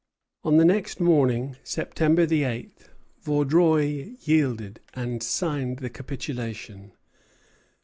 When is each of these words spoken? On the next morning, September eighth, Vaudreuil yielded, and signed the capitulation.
On 0.43 0.57
the 0.57 0.65
next 0.65 0.99
morning, 0.99 1.57
September 1.63 2.23
eighth, 2.31 2.89
Vaudreuil 3.21 4.15
yielded, 4.23 4.79
and 4.95 5.21
signed 5.21 5.77
the 5.77 5.91
capitulation. 5.91 6.93